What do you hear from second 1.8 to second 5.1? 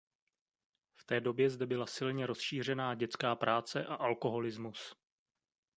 silně rozšířená dětská práce a alkoholismus.